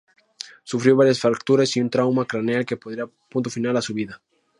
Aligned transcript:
Sufrió 0.63 0.95
varias 0.95 1.19
fracturas 1.19 1.77
y 1.77 1.79
un 1.79 1.91
trauma 1.91 2.25
craneal 2.25 2.65
que 2.65 2.75
pondrían 2.75 3.11
punto 3.29 3.51
final 3.51 3.77
a 3.77 3.83
su 3.83 3.93
vida. 3.93 4.19